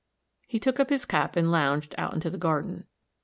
[0.47, 2.87] He took up his cap and lounged out into the garden.